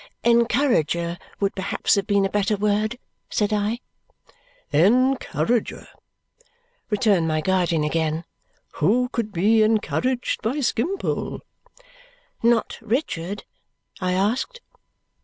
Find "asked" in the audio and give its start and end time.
14.13-14.59